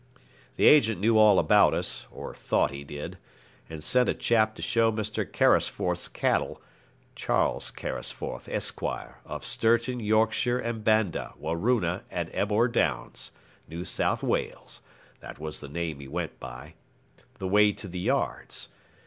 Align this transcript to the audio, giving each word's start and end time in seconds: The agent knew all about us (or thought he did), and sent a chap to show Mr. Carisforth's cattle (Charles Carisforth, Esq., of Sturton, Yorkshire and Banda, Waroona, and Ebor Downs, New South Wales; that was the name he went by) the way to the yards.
The 0.55 0.65
agent 0.65 0.99
knew 0.99 1.15
all 1.19 1.37
about 1.37 1.75
us 1.75 2.07
(or 2.09 2.33
thought 2.33 2.71
he 2.71 2.83
did), 2.83 3.19
and 3.69 3.83
sent 3.83 4.09
a 4.09 4.15
chap 4.15 4.55
to 4.55 4.61
show 4.63 4.91
Mr. 4.91 5.31
Carisforth's 5.31 6.07
cattle 6.07 6.59
(Charles 7.13 7.69
Carisforth, 7.71 8.47
Esq., 8.49 8.81
of 8.81 9.43
Sturton, 9.45 9.99
Yorkshire 10.03 10.57
and 10.57 10.83
Banda, 10.83 11.35
Waroona, 11.39 12.01
and 12.09 12.31
Ebor 12.33 12.67
Downs, 12.67 13.31
New 13.67 13.85
South 13.85 14.23
Wales; 14.23 14.81
that 15.19 15.37
was 15.37 15.59
the 15.59 15.69
name 15.69 15.99
he 15.99 16.07
went 16.07 16.39
by) 16.39 16.73
the 17.37 17.47
way 17.47 17.71
to 17.73 17.87
the 17.87 17.99
yards. 17.99 18.69